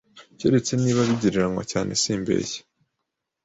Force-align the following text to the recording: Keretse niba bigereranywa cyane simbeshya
Keretse 0.39 0.73
niba 0.77 1.01
bigereranywa 1.09 1.63
cyane 1.71 1.91
simbeshya 2.01 2.61